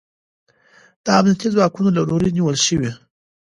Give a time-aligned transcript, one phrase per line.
[1.03, 2.91] د امنیتي ځواکونو له لوري نیول شوی